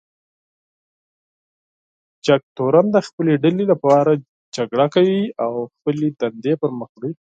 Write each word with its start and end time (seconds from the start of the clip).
جګتورن 2.25 2.85
د 2.95 2.97
خپلې 3.07 3.33
ډلې 3.43 3.65
لپاره 3.71 4.11
جګړه 4.55 4.87
کوي 4.95 5.21
او 5.43 5.53
خپلې 5.73 6.07
دندې 6.21 6.53
پر 6.61 6.69
مخ 6.79 6.89
وړي. 6.95 7.11